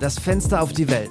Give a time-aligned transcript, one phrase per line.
[0.00, 1.10] Das Fenster auf die Welt.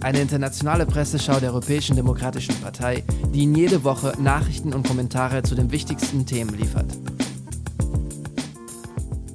[0.00, 3.02] Eine internationale Presseschau der Europäischen Demokratischen Partei,
[3.34, 6.86] die Ihnen jede Woche Nachrichten und Kommentare zu den wichtigsten Themen liefert.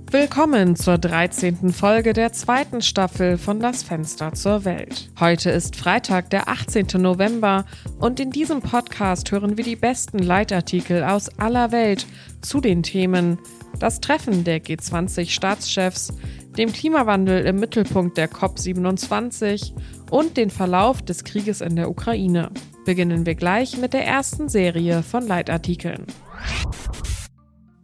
[0.10, 1.74] Willkommen zur 13.
[1.74, 5.10] Folge der zweiten Staffel von Das Fenster zur Welt.
[5.20, 6.88] Heute ist Freitag, der 18.
[6.94, 7.66] November
[8.00, 12.08] und in diesem Podcast hören wir die besten Leitartikel aus aller Welt
[12.42, 13.38] zu den Themen
[13.80, 16.14] das Treffen der G20-Staatschefs,
[16.58, 19.74] dem Klimawandel im Mittelpunkt der COP27
[20.10, 22.50] und den Verlauf des Krieges in der Ukraine.
[22.86, 26.06] Beginnen wir gleich mit der ersten Serie von Leitartikeln.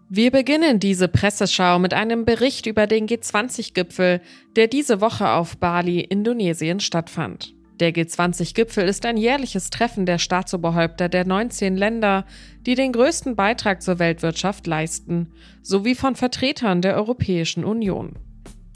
[0.10, 4.22] Wir beginnen diese Presseschau mit einem Bericht über den G20-Gipfel,
[4.56, 7.54] der diese Woche auf Bali, Indonesien stattfand.
[7.80, 12.26] Der G20-Gipfel ist ein jährliches Treffen der Staatsoberhäupter der 19 Länder,
[12.66, 18.14] die den größten Beitrag zur Weltwirtschaft leisten, sowie von Vertretern der Europäischen Union.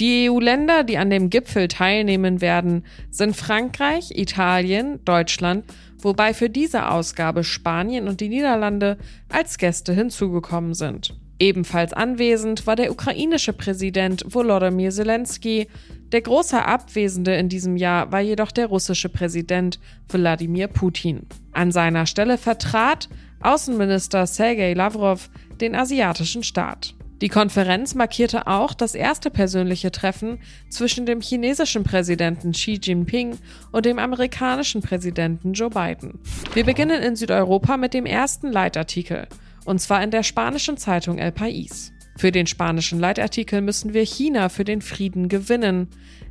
[0.02, 5.64] Die EU-Länder, die an dem Gipfel teilnehmen werden, sind Frankreich, Italien, Deutschland,
[6.00, 8.98] wobei für diese Ausgabe Spanien und die Niederlande
[9.30, 11.14] als Gäste hinzugekommen sind.
[11.38, 15.68] Ebenfalls anwesend war der ukrainische Präsident Volodymyr Zelensky.
[16.12, 21.28] Der große Abwesende in diesem Jahr war jedoch der russische Präsident Wladimir Putin.
[21.52, 23.08] An seiner Stelle vertrat
[23.42, 26.96] Außenminister Sergei Lavrov den asiatischen Staat.
[27.22, 33.38] Die Konferenz markierte auch das erste persönliche Treffen zwischen dem chinesischen Präsidenten Xi Jinping
[33.72, 36.20] und dem amerikanischen Präsidenten Joe Biden.
[36.56, 39.28] Wir beginnen in Südeuropa mit dem ersten Leitartikel
[39.66, 41.92] und zwar in der spanischen Zeitung El País.
[42.18, 45.90] Für den spanischen Leitartikel müssen wir China für den Frieden gewinnen.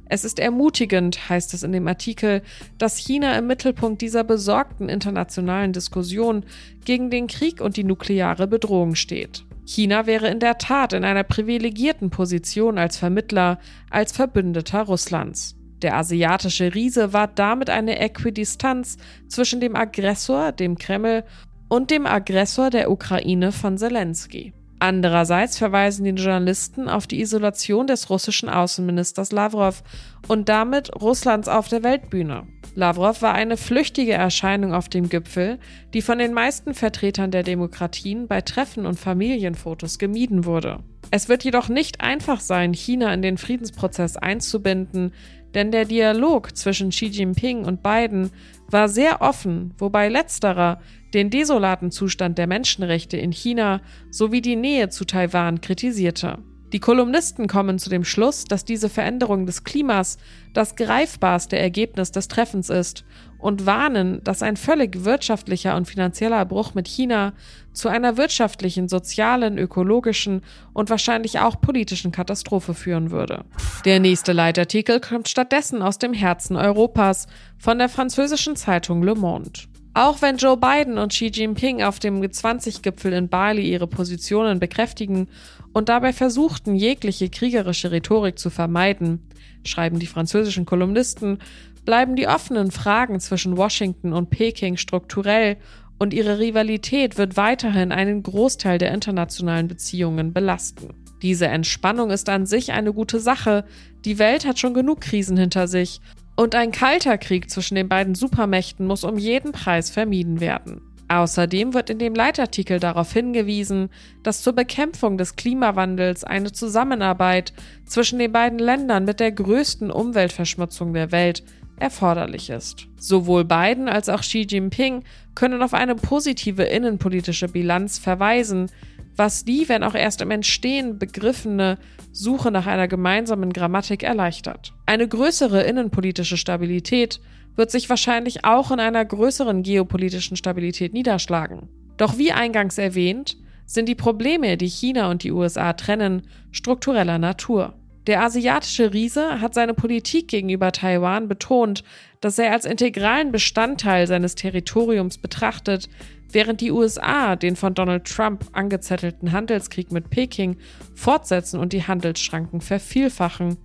[0.08, 2.42] Es ist ermutigend, heißt es in dem Artikel,
[2.78, 6.44] dass China im Mittelpunkt dieser besorgten internationalen Diskussion
[6.84, 9.44] gegen den Krieg und die nukleare Bedrohung steht.
[9.72, 15.54] China wäre in der Tat in einer privilegierten Position als Vermittler, als Verbündeter Russlands.
[15.80, 18.96] Der asiatische Riese war damit eine Äquidistanz
[19.28, 21.22] zwischen dem Aggressor, dem Kreml,
[21.68, 24.52] und dem Aggressor der Ukraine von Zelensky.
[24.80, 29.82] Andererseits verweisen die Journalisten auf die Isolation des russischen Außenministers Lavrov
[30.26, 32.46] und damit Russlands auf der Weltbühne.
[32.74, 35.58] Lavrov war eine flüchtige Erscheinung auf dem Gipfel,
[35.92, 40.78] die von den meisten Vertretern der Demokratien bei Treffen und Familienfotos gemieden wurde.
[41.10, 45.12] Es wird jedoch nicht einfach sein, China in den Friedensprozess einzubinden,
[45.54, 48.30] denn der Dialog zwischen Xi Jinping und Biden
[48.72, 50.80] war sehr offen, wobei letzterer
[51.14, 56.38] den desolaten Zustand der Menschenrechte in China sowie die Nähe zu Taiwan kritisierte.
[56.72, 60.18] Die Kolumnisten kommen zu dem Schluss, dass diese Veränderung des Klimas
[60.52, 63.04] das greifbarste Ergebnis des Treffens ist
[63.38, 67.32] und warnen, dass ein völlig wirtschaftlicher und finanzieller Bruch mit China
[67.72, 70.42] zu einer wirtschaftlichen, sozialen, ökologischen
[70.72, 73.44] und wahrscheinlich auch politischen Katastrophe führen würde.
[73.84, 77.26] Der nächste Leitartikel kommt stattdessen aus dem Herzen Europas
[77.58, 79.69] von der französischen Zeitung Le Monde.
[79.92, 85.28] Auch wenn Joe Biden und Xi Jinping auf dem G20-Gipfel in Bali ihre Positionen bekräftigen
[85.72, 89.20] und dabei versuchten, jegliche kriegerische Rhetorik zu vermeiden,
[89.64, 91.38] schreiben die französischen Kolumnisten,
[91.84, 95.56] bleiben die offenen Fragen zwischen Washington und Peking strukturell
[95.98, 100.94] und ihre Rivalität wird weiterhin einen Großteil der internationalen Beziehungen belasten.
[101.20, 103.64] Diese Entspannung ist an sich eine gute Sache.
[104.04, 106.00] Die Welt hat schon genug Krisen hinter sich
[106.40, 110.80] und ein kalter Krieg zwischen den beiden Supermächten muss um jeden Preis vermieden werden.
[111.06, 113.90] Außerdem wird in dem Leitartikel darauf hingewiesen,
[114.22, 117.52] dass zur Bekämpfung des Klimawandels eine Zusammenarbeit
[117.84, 121.42] zwischen den beiden Ländern mit der größten Umweltverschmutzung der Welt
[121.78, 122.86] erforderlich ist.
[122.96, 128.70] Sowohl Biden als auch Xi Jinping können auf eine positive innenpolitische Bilanz verweisen,
[129.16, 131.78] was die, wenn auch erst im Entstehen begriffene
[132.12, 134.72] Suche nach einer gemeinsamen Grammatik erleichtert.
[134.86, 137.20] Eine größere innenpolitische Stabilität
[137.56, 141.68] wird sich wahrscheinlich auch in einer größeren geopolitischen Stabilität niederschlagen.
[141.96, 147.74] Doch wie eingangs erwähnt, sind die Probleme, die China und die USA trennen, struktureller Natur.
[148.06, 151.84] Der asiatische Riese hat seine Politik gegenüber Taiwan betont,
[152.20, 155.88] dass er als integralen Bestandteil seines Territoriums betrachtet,
[156.32, 160.56] während die USA den von Donald Trump angezettelten Handelskrieg mit Peking
[160.94, 163.56] fortsetzen und die Handelsschranken vervielfachen,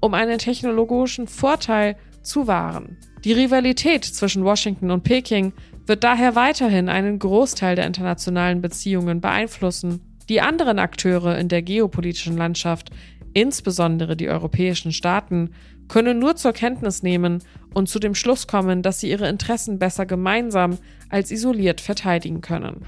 [0.00, 2.96] um einen technologischen Vorteil zu wahren.
[3.24, 5.52] Die Rivalität zwischen Washington und Peking
[5.86, 10.00] wird daher weiterhin einen Großteil der internationalen Beziehungen beeinflussen.
[10.28, 12.90] Die anderen Akteure in der geopolitischen Landschaft
[13.34, 15.50] insbesondere die europäischen Staaten,
[15.92, 17.42] können nur zur Kenntnis nehmen
[17.74, 20.78] und zu dem Schluss kommen, dass sie ihre Interessen besser gemeinsam
[21.10, 22.86] als isoliert verteidigen können.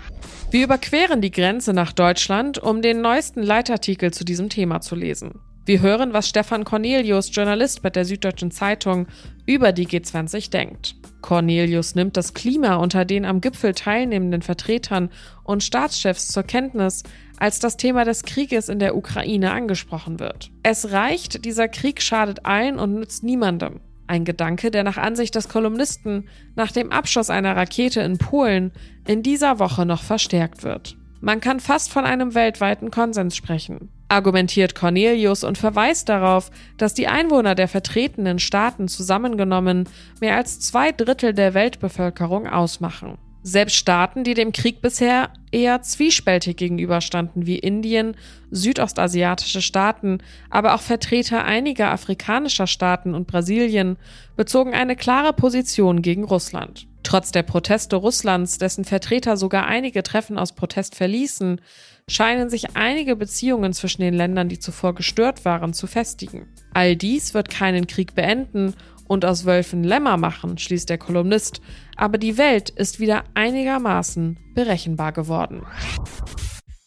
[0.51, 5.39] Wir überqueren die Grenze nach Deutschland, um den neuesten Leitartikel zu diesem Thema zu lesen.
[5.67, 9.07] Wir hören, was Stefan Cornelius, Journalist bei der Süddeutschen Zeitung,
[9.45, 10.95] über die G20 denkt.
[11.21, 15.11] Cornelius nimmt das Klima unter den am Gipfel teilnehmenden Vertretern
[15.43, 17.03] und Staatschefs zur Kenntnis,
[17.39, 20.51] als das Thema des Krieges in der Ukraine angesprochen wird.
[20.63, 23.81] Es reicht, dieser Krieg schadet allen und nützt niemandem.
[24.07, 28.73] Ein Gedanke, der nach Ansicht des Kolumnisten nach dem Abschuss einer Rakete in Polen
[29.07, 30.97] in dieser Woche noch verstärkt wird.
[31.25, 37.09] Man kann fast von einem weltweiten Konsens sprechen, argumentiert Cornelius und verweist darauf, dass die
[37.09, 39.89] Einwohner der vertretenen Staaten zusammengenommen
[40.21, 43.17] mehr als zwei Drittel der Weltbevölkerung ausmachen.
[43.47, 48.17] Selbst Staaten, die dem Krieg bisher eher zwiespältig gegenüberstanden, wie Indien,
[48.51, 50.19] südostasiatische Staaten,
[50.49, 53.99] aber auch Vertreter einiger afrikanischer Staaten und Brasilien,
[54.35, 56.87] bezogen eine klare Position gegen Russland.
[57.03, 61.61] Trotz der Proteste Russlands, dessen Vertreter sogar einige Treffen aus Protest verließen,
[62.09, 66.49] scheinen sich einige Beziehungen zwischen den Ländern, die zuvor gestört waren, zu festigen.
[66.73, 68.73] All dies wird keinen Krieg beenden
[69.07, 71.61] und aus Wölfen Lämmer machen, schließt der Kolumnist,
[71.97, 75.65] aber die Welt ist wieder einigermaßen berechenbar geworden.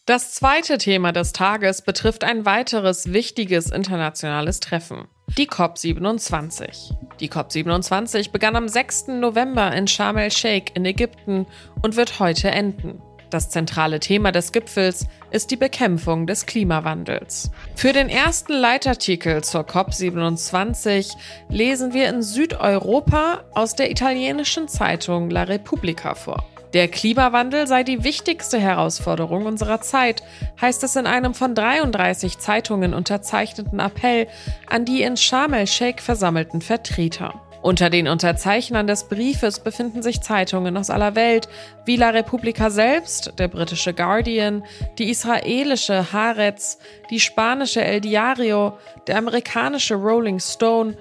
[0.06, 5.06] Das zweite Thema des Tages betrifft ein weiteres wichtiges internationales Treffen.
[5.36, 6.94] Die COP27.
[7.20, 9.08] Die COP27 begann am 6.
[9.08, 11.46] November in Sharm el-Sheikh in Ägypten
[11.82, 13.02] und wird heute enden.
[13.30, 17.50] Das zentrale Thema des Gipfels ist die Bekämpfung des Klimawandels.
[17.74, 21.14] Für den ersten Leitartikel zur COP27
[21.50, 26.44] lesen wir in Südeuropa aus der italienischen Zeitung La Repubblica vor.
[26.74, 30.22] Der Klimawandel sei die wichtigste Herausforderung unserer Zeit,
[30.60, 34.26] heißt es in einem von 33 Zeitungen unterzeichneten Appell
[34.66, 37.40] an die in Sharm el-Sheikh versammelten Vertreter.
[37.60, 41.48] Unter den Unterzeichnern des Briefes befinden sich Zeitungen aus aller Welt,
[41.84, 44.64] wie La Repubblica selbst, der britische Guardian,
[44.98, 46.78] die israelische Haaretz,
[47.10, 50.96] die spanische El Diario, der amerikanische Rolling Stone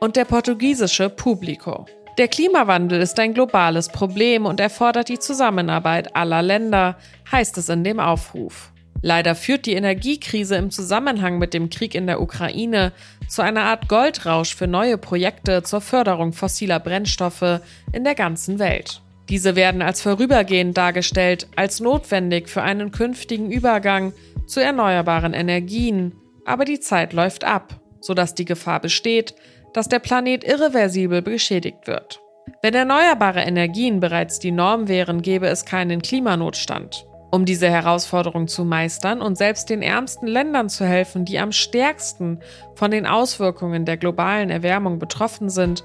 [0.00, 1.86] und der portugiesische Publico.
[2.18, 6.96] Der Klimawandel ist ein globales Problem und erfordert die Zusammenarbeit aller Länder,
[7.30, 8.71] heißt es in dem Aufruf.
[9.02, 12.92] Leider führt die Energiekrise im Zusammenhang mit dem Krieg in der Ukraine
[13.28, 17.60] zu einer Art Goldrausch für neue Projekte zur Förderung fossiler Brennstoffe
[17.92, 19.02] in der ganzen Welt.
[19.28, 24.12] Diese werden als vorübergehend dargestellt, als notwendig für einen künftigen Übergang
[24.46, 26.12] zu erneuerbaren Energien,
[26.44, 29.34] aber die Zeit läuft ab, sodass die Gefahr besteht,
[29.74, 32.20] dass der Planet irreversibel beschädigt wird.
[32.62, 37.06] Wenn erneuerbare Energien bereits die Norm wären, gäbe es keinen Klimanotstand.
[37.34, 42.40] Um diese Herausforderung zu meistern und selbst den ärmsten Ländern zu helfen, die am stärksten
[42.74, 45.82] von den Auswirkungen der globalen Erwärmung betroffen sind,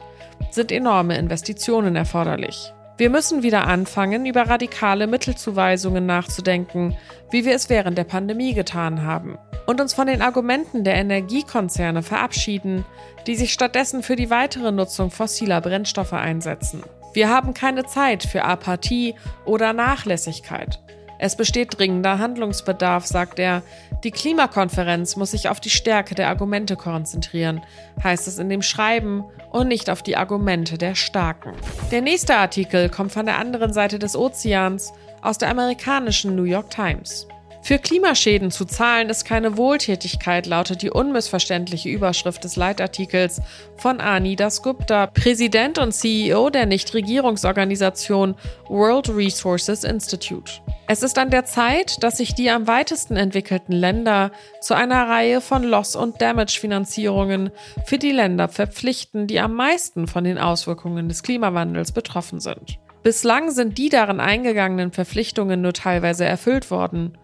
[0.51, 2.73] sind enorme Investitionen erforderlich.
[2.97, 6.97] Wir müssen wieder anfangen, über radikale Mittelzuweisungen nachzudenken,
[7.31, 12.03] wie wir es während der Pandemie getan haben, und uns von den Argumenten der Energiekonzerne
[12.03, 12.83] verabschieden,
[13.25, 16.83] die sich stattdessen für die weitere Nutzung fossiler Brennstoffe einsetzen.
[17.13, 19.15] Wir haben keine Zeit für Apathie
[19.45, 20.81] oder Nachlässigkeit.
[21.19, 23.63] Es besteht dringender Handlungsbedarf, sagt er.
[24.03, 27.61] Die Klimakonferenz muss sich auf die Stärke der Argumente konzentrieren,
[28.03, 31.53] heißt es in dem Schreiben, und nicht auf die Argumente der Starken.
[31.91, 36.69] Der nächste Artikel kommt von der anderen Seite des Ozeans aus der amerikanischen New York
[36.69, 37.27] Times.
[37.67, 43.41] Für Klimaschäden zu zahlen ist keine Wohltätigkeit, lautet die unmissverständliche Überschrift des Leitartikels
[43.75, 48.35] von Ani Dasgupta, Präsident und CEO der Nichtregierungsorganisation
[48.69, 50.61] World Resources Institute.
[50.87, 54.31] Es ist an der Zeit, dass sich die am weitesten entwickelten Länder
[54.61, 57.49] zu einer Reihe von Loss- und Damage-Finanzierungen
[57.85, 62.79] für die Länder verpflichten, die am meisten von den Auswirkungen des Klimawandels betroffen sind.
[63.07, 67.17] Bislang sind die darin eingegangenen Verpflichtungen nur teilweise erfüllt worden.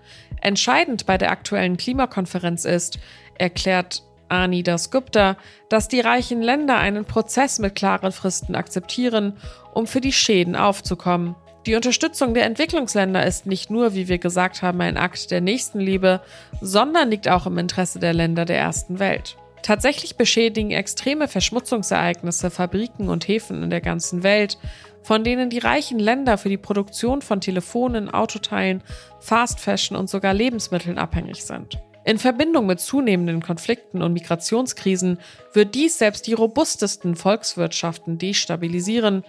[0.43, 2.99] Entscheidend bei der aktuellen Klimakonferenz ist,
[3.35, 5.37] erklärt Ani Das Gupta,
[5.69, 9.37] dass die reichen Länder einen Prozess mit klaren Fristen akzeptieren,
[9.73, 11.35] um für die Schäden aufzukommen.
[11.65, 16.19] Die Unterstützung der Entwicklungsländer ist nicht nur, wie wir gesagt haben, ein Akt der Nächstenliebe,
[16.59, 19.37] sondern liegt auch im Interesse der Länder der ersten Welt.
[19.61, 24.57] Tatsächlich beschädigen extreme Verschmutzungsereignisse Fabriken und Häfen in der ganzen Welt,
[25.03, 28.81] von denen die reichen Länder für die Produktion von Telefonen, Autoteilen,
[29.19, 31.77] Fast Fashion und sogar Lebensmitteln abhängig sind.
[32.05, 35.19] In Verbindung mit zunehmenden Konflikten und Migrationskrisen
[35.53, 39.23] wird dies selbst die robustesten Volkswirtschaften destabilisieren,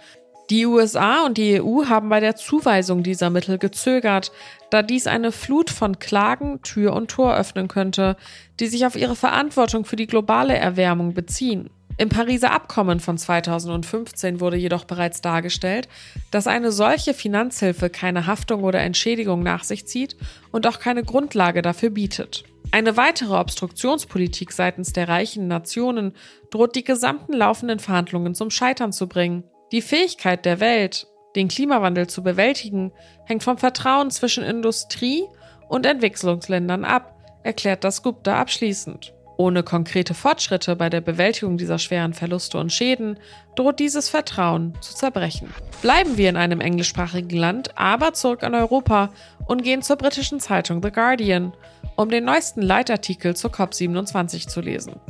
[0.51, 4.31] die USA und die EU haben bei der Zuweisung dieser Mittel gezögert,
[4.69, 8.17] da dies eine Flut von Klagen Tür und Tor öffnen könnte,
[8.61, 11.71] die sich auf ihre Verantwortung für die globale Erwärmung beziehen.
[11.97, 15.89] Im Pariser Abkommen von 2015 wurde jedoch bereits dargestellt,
[16.33, 20.17] dass eine solche Finanzhilfe keine Haftung oder Entschädigung nach sich zieht
[20.51, 22.45] und auch keine Grundlage dafür bietet.
[22.73, 26.15] Eine weitere Obstruktionspolitik seitens der reichen Nationen
[26.51, 29.45] droht die gesamten laufenden Verhandlungen zum Scheitern zu bringen.
[29.71, 32.91] Die Fähigkeit der Welt, den Klimawandel zu bewältigen,
[33.27, 35.23] hängt vom Vertrauen zwischen Industrie
[35.69, 39.15] und Entwicklungsländern ab, erklärt das Gupta abschließend.
[39.37, 43.19] Ohne konkrete Fortschritte bei der Bewältigung dieser schweren Verluste und Schäden
[43.57, 45.53] droht dieses Vertrauen zu zerbrechen.
[45.83, 49.11] Bleiben wir in einem englischsprachigen Land, aber zurück an Europa
[49.47, 51.53] und gehen zur britischen Zeitung The Guardian,
[51.97, 55.01] um den neuesten Leitartikel zur COP27 zu lesen.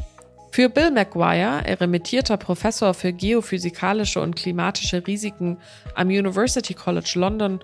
[0.54, 5.58] Für Bill McGuire, eremitierter Professor für geophysikalische und klimatische Risiken
[5.96, 7.58] am University College London,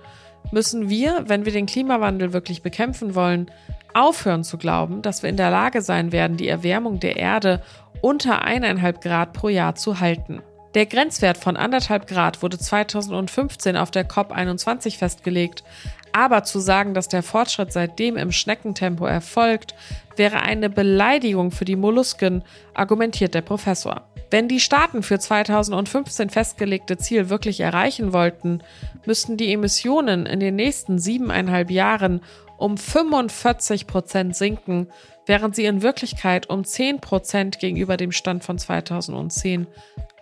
[0.51, 3.51] müssen wir, wenn wir den Klimawandel wirklich bekämpfen wollen,
[3.95, 7.63] aufhören zu glauben, dass wir in der Lage sein werden, die Erwärmung der Erde
[8.01, 10.43] unter eineinhalb Grad pro Jahr zu halten.
[10.75, 15.65] Der Grenzwert von anderthalb Grad wurde 2015 auf der COP21 festgelegt,
[16.13, 19.75] aber zu sagen, dass der Fortschritt seitdem im Schneckentempo erfolgt,
[20.17, 24.11] wäre eine Beleidigung für die Mollusken, argumentiert der Professor.
[24.31, 28.63] Wenn die Staaten für 2015 festgelegte Ziel wirklich erreichen wollten,
[29.05, 32.21] müssten die Emissionen in den nächsten siebeneinhalb Jahren
[32.57, 34.89] um 45 Prozent sinken,
[35.27, 39.67] während sie in Wirklichkeit um 10 Prozent gegenüber dem Stand von 2010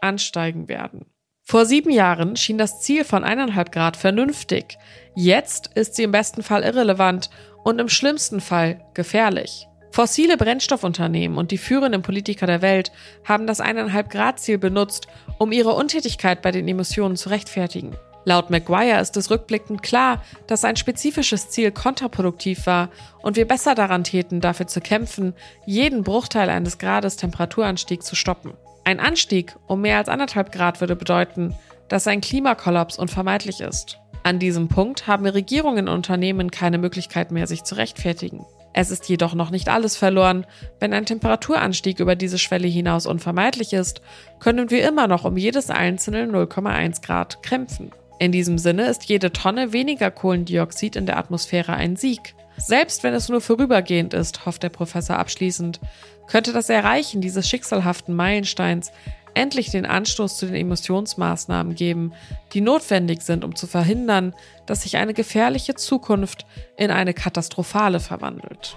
[0.00, 1.06] ansteigen werden.
[1.42, 4.76] Vor sieben Jahren schien das Ziel von eineinhalb Grad vernünftig.
[5.20, 7.28] Jetzt ist sie im besten Fall irrelevant
[7.64, 9.66] und im schlimmsten Fall gefährlich.
[9.90, 12.92] Fossile Brennstoffunternehmen und die führenden Politiker der Welt
[13.24, 15.08] haben das eineinhalb Grad Ziel benutzt,
[15.40, 17.96] um ihre Untätigkeit bei den Emissionen zu rechtfertigen.
[18.26, 22.88] Laut McGuire ist es rückblickend klar, dass ein spezifisches Ziel kontraproduktiv war
[23.20, 25.34] und wir besser daran täten, dafür zu kämpfen,
[25.66, 28.52] jeden Bruchteil eines Grades Temperaturanstieg zu stoppen.
[28.84, 31.56] Ein Anstieg um mehr als anderthalb Grad würde bedeuten,
[31.88, 33.98] dass ein Klimakollaps unvermeidlich ist.
[34.28, 38.44] An diesem Punkt haben Regierungen und Unternehmen keine Möglichkeit mehr, sich zu rechtfertigen.
[38.74, 40.44] Es ist jedoch noch nicht alles verloren.
[40.80, 44.02] Wenn ein Temperaturanstieg über diese Schwelle hinaus unvermeidlich ist,
[44.38, 47.90] können wir immer noch um jedes einzelne 0,1 Grad kämpfen.
[48.18, 52.34] In diesem Sinne ist jede Tonne weniger Kohlendioxid in der Atmosphäre ein Sieg.
[52.58, 55.80] Selbst wenn es nur vorübergehend ist, hofft der Professor abschließend,
[56.26, 58.92] könnte das Erreichen dieses schicksalhaften Meilensteins
[59.38, 62.12] endlich den Anstoß zu den Emissionsmaßnahmen geben,
[62.52, 64.34] die notwendig sind, um zu verhindern,
[64.66, 66.44] dass sich eine gefährliche Zukunft
[66.76, 68.76] in eine katastrophale verwandelt.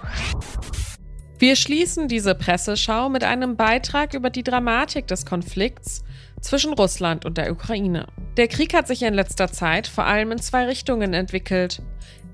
[1.38, 6.04] Wir schließen diese Presseschau mit einem Beitrag über die Dramatik des Konflikts
[6.40, 8.06] zwischen Russland und der Ukraine.
[8.36, 11.82] Der Krieg hat sich in letzter Zeit vor allem in zwei Richtungen entwickelt.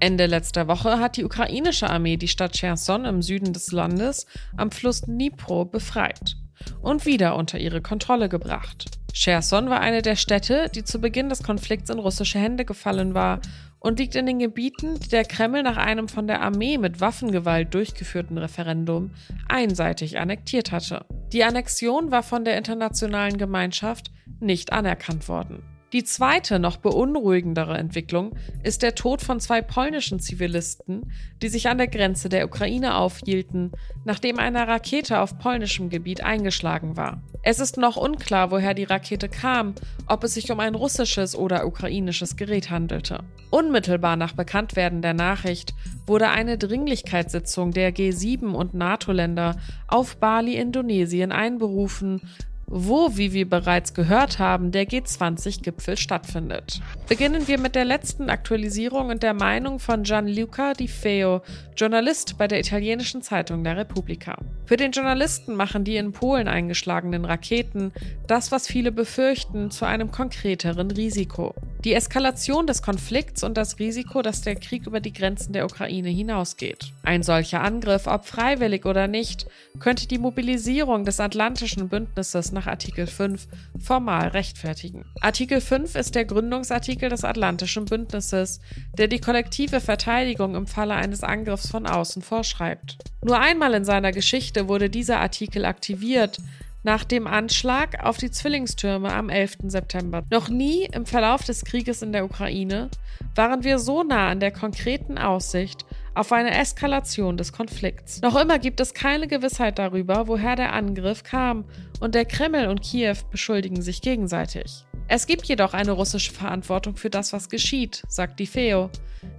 [0.01, 4.27] Ende letzter Woche hat die ukrainische Armee die Stadt Cherson im Süden des Landes
[4.59, 6.37] am Fluss Dnipro befreit
[6.83, 8.87] und wieder unter ihre Kontrolle gebracht.
[9.13, 13.41] Cherson war eine der Städte, die zu Beginn des Konflikts in russische Hände gefallen war
[13.81, 17.73] und liegt in den Gebieten, die der Kreml nach einem von der Armee mit Waffengewalt
[17.75, 19.13] durchgeführten Referendum
[19.49, 21.05] einseitig annektiert hatte.
[21.33, 24.11] Die Annexion war von der internationalen Gemeinschaft
[24.41, 25.78] nicht anerkannt worden.
[25.95, 31.79] Die zweite, noch beunruhigendere Entwicklung ist der Tod von zwei polnischen Zivilisten, die sich an
[31.79, 33.73] der Grenze der Ukraine aufhielten,
[34.05, 37.23] nachdem eine Rakete auf polnischem Gebiet eingeschlagen war.
[37.43, 39.75] Es ist noch unklar, woher die Rakete kam,
[40.07, 43.21] ob es sich um ein russisches oder ukrainisches Gerät handelte.
[43.51, 45.73] Unmittelbar nach Bekanntwerden der Nachricht
[46.07, 52.21] wurde eine Dringlichkeitssitzung der G7 und NATO-Länder auf Bali, Indonesien einberufen,
[52.71, 56.81] wo, wie wir bereits gehört haben, der G20-Gipfel stattfindet.
[57.09, 61.43] Beginnen wir mit der letzten Aktualisierung und der Meinung von Gianluca Di Feo,
[61.77, 64.37] Journalist bei der italienischen Zeitung La Repubblica.
[64.67, 67.93] Für den Journalisten machen die in Polen eingeschlagenen Raketen
[68.27, 71.55] das, was viele befürchten, zu einem konkreteren Risiko.
[71.85, 76.09] Die Eskalation des Konflikts und das Risiko, dass der Krieg über die Grenzen der Ukraine
[76.09, 76.93] hinausgeht.
[77.05, 79.47] Ein solcher Angriff, ob freiwillig oder nicht,
[79.79, 83.47] könnte die Mobilisierung des Atlantischen Bündnisses nach Artikel 5
[83.81, 85.05] formal rechtfertigen.
[85.21, 88.61] Artikel 5 ist der Gründungsartikel des Atlantischen Bündnisses,
[88.99, 92.99] der die kollektive Verteidigung im Falle eines Angriffs von außen vorschreibt.
[93.23, 96.39] Nur einmal in seiner Geschichte wurde dieser Artikel aktiviert,
[96.83, 99.59] nach dem Anschlag auf die Zwillingstürme am 11.
[99.65, 100.25] September.
[100.31, 102.89] Noch nie im Verlauf des Krieges in der Ukraine
[103.35, 105.85] waren wir so nah an der konkreten Aussicht
[106.15, 108.21] auf eine Eskalation des Konflikts.
[108.23, 111.65] Noch immer gibt es keine Gewissheit darüber, woher der Angriff kam,
[112.01, 114.85] und der Kreml und Kiew beschuldigen sich gegenseitig.
[115.11, 118.91] Es gibt jedoch eine russische Verantwortung für das, was geschieht, sagt die FEO.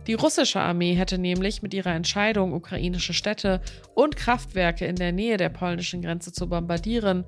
[0.07, 3.61] Die russische Armee hätte nämlich mit ihrer Entscheidung, ukrainische Städte
[3.93, 7.23] und Kraftwerke in der Nähe der polnischen Grenze zu bombardieren,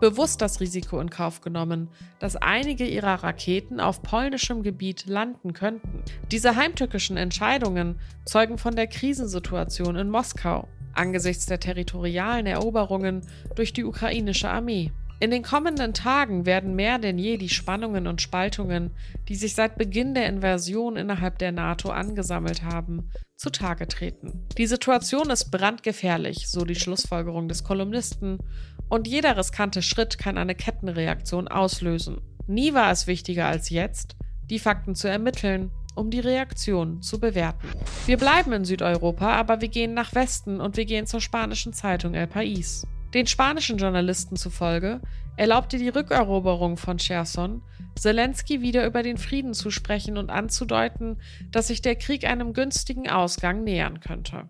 [0.00, 6.02] bewusst das Risiko in Kauf genommen, dass einige ihrer Raketen auf polnischem Gebiet landen könnten.
[6.30, 13.22] Diese heimtückischen Entscheidungen zeugen von der Krisensituation in Moskau angesichts der territorialen Eroberungen
[13.56, 14.92] durch die ukrainische Armee.
[15.20, 18.90] In den kommenden Tagen werden mehr denn je die Spannungen und Spaltungen,
[19.28, 24.46] die sich seit Beginn der Invasion innerhalb der NATO angesammelt haben, zutage treten.
[24.58, 28.38] Die Situation ist brandgefährlich, so die Schlussfolgerung des Kolumnisten,
[28.88, 32.20] und jeder riskante Schritt kann eine Kettenreaktion auslösen.
[32.46, 34.16] Nie war es wichtiger als jetzt,
[34.50, 37.68] die Fakten zu ermitteln, um die Reaktion zu bewerten.
[38.06, 42.14] Wir bleiben in Südeuropa, aber wir gehen nach Westen und wir gehen zur spanischen Zeitung
[42.14, 42.84] El País.
[43.14, 45.00] Den spanischen Journalisten zufolge
[45.36, 47.62] erlaubte die Rückeroberung von Cherson
[47.96, 51.18] Zelensky wieder über den Frieden zu sprechen und anzudeuten,
[51.50, 54.48] dass sich der Krieg einem günstigen Ausgang nähern könnte.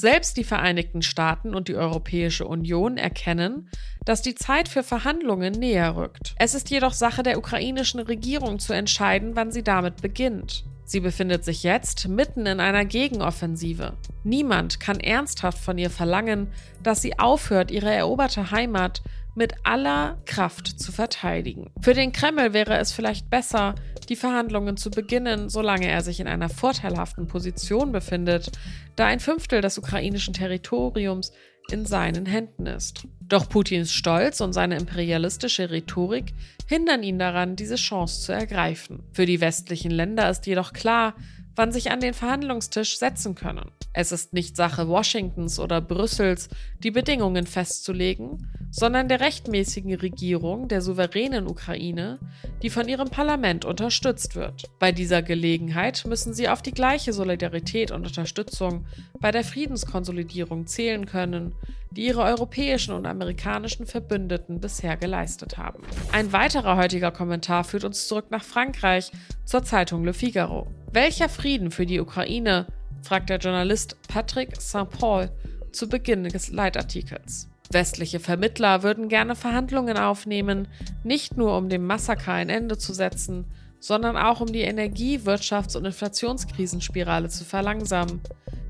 [0.00, 3.68] Selbst die Vereinigten Staaten und die Europäische Union erkennen,
[4.04, 6.36] dass die Zeit für Verhandlungen näher rückt.
[6.38, 10.64] Es ist jedoch Sache der ukrainischen Regierung zu entscheiden, wann sie damit beginnt.
[10.84, 13.94] Sie befindet sich jetzt mitten in einer Gegenoffensive.
[14.22, 16.46] Niemand kann ernsthaft von ihr verlangen,
[16.80, 19.02] dass sie aufhört, ihre eroberte Heimat
[19.38, 21.70] mit aller Kraft zu verteidigen.
[21.80, 23.74] Für den Kreml wäre es vielleicht besser,
[24.08, 28.50] die Verhandlungen zu beginnen, solange er sich in einer vorteilhaften Position befindet,
[28.96, 31.32] da ein Fünftel des ukrainischen Territoriums
[31.70, 33.06] in seinen Händen ist.
[33.20, 36.32] Doch Putins Stolz und seine imperialistische Rhetorik
[36.66, 39.02] hindern ihn daran, diese Chance zu ergreifen.
[39.12, 41.14] Für die westlichen Länder ist jedoch klar,
[41.58, 43.72] wann sich an den Verhandlungstisch setzen können.
[43.92, 46.48] Es ist nicht Sache Washingtons oder Brüssels,
[46.84, 52.20] die Bedingungen festzulegen, sondern der rechtmäßigen Regierung der souveränen Ukraine,
[52.62, 54.70] die von ihrem Parlament unterstützt wird.
[54.78, 58.86] Bei dieser Gelegenheit müssen sie auf die gleiche Solidarität und Unterstützung
[59.18, 61.56] bei der Friedenskonsolidierung zählen können,
[61.90, 65.82] die ihre europäischen und amerikanischen Verbündeten bisher geleistet haben.
[66.12, 69.10] Ein weiterer heutiger Kommentar führt uns zurück nach Frankreich
[69.44, 70.68] zur Zeitung Le Figaro.
[70.92, 72.66] Welcher Frieden für die Ukraine?
[73.02, 75.30] fragt der Journalist Patrick Saint-Paul
[75.70, 77.48] zu Beginn des Leitartikels.
[77.70, 80.66] Westliche Vermittler würden gerne Verhandlungen aufnehmen,
[81.04, 83.44] nicht nur um dem Massaker ein Ende zu setzen,
[83.80, 88.22] sondern auch um die Energie-, Wirtschafts- und Inflationskrisenspirale zu verlangsamen,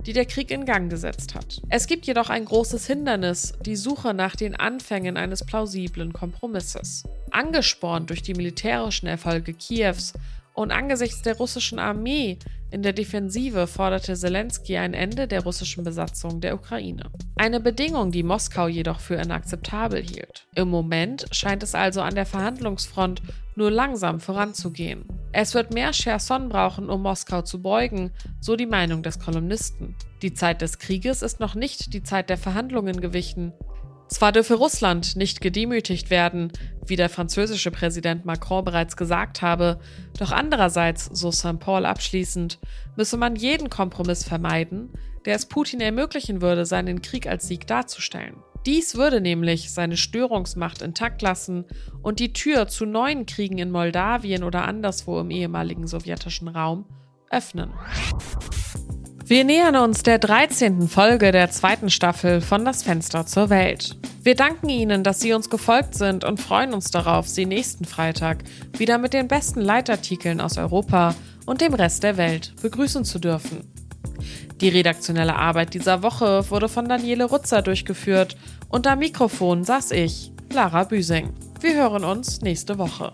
[0.04, 1.62] die der Krieg in Gang gesetzt hat.
[1.68, 7.04] Es gibt jedoch ein großes Hindernis, die Suche nach den Anfängen eines plausiblen Kompromisses.
[7.30, 10.14] Angespornt durch die militärischen Erfolge Kiews
[10.58, 12.36] und angesichts der russischen Armee
[12.72, 17.04] in der Defensive forderte Zelensky ein Ende der russischen Besatzung der Ukraine.
[17.36, 20.48] Eine Bedingung, die Moskau jedoch für inakzeptabel hielt.
[20.56, 23.22] Im Moment scheint es also an der Verhandlungsfront
[23.54, 25.04] nur langsam voranzugehen.
[25.32, 29.94] Es wird mehr Cherson brauchen, um Moskau zu beugen, so die Meinung des Kolumnisten.
[30.22, 33.52] Die Zeit des Krieges ist noch nicht die Zeit der Verhandlungen gewichen,
[34.08, 36.52] zwar dürfe Russland nicht gedemütigt werden,
[36.86, 39.78] wie der französische Präsident Macron bereits gesagt habe,
[40.18, 41.58] doch andererseits, so St.
[41.60, 42.58] Paul abschließend,
[42.96, 44.90] müsse man jeden Kompromiss vermeiden,
[45.24, 48.36] der es Putin ermöglichen würde, seinen Krieg als Sieg darzustellen.
[48.66, 51.64] Dies würde nämlich seine Störungsmacht intakt lassen
[52.02, 56.84] und die Tür zu neuen Kriegen in Moldawien oder anderswo im ehemaligen sowjetischen Raum
[57.30, 57.72] öffnen.
[59.28, 60.88] Wir nähern uns der 13.
[60.88, 63.94] Folge der zweiten Staffel von Das Fenster zur Welt.
[64.22, 68.38] Wir danken Ihnen, dass Sie uns gefolgt sind und freuen uns darauf, Sie nächsten Freitag
[68.78, 71.14] wieder mit den besten Leitartikeln aus Europa
[71.44, 73.70] und dem Rest der Welt begrüßen zu dürfen.
[74.62, 78.34] Die redaktionelle Arbeit dieser Woche wurde von Daniele Rutzer durchgeführt
[78.70, 81.34] und am Mikrofon saß ich, Lara Büsing.
[81.60, 83.12] Wir hören uns nächste Woche.